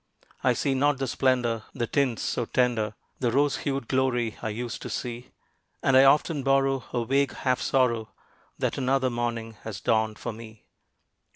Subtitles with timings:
[0.43, 4.81] I see not the splendor, the tints so tender, The rose hued glory I used
[4.81, 5.29] to see;
[5.83, 8.09] And I often borrow a vague half sorrow
[8.57, 10.63] That another morning has dawned for me.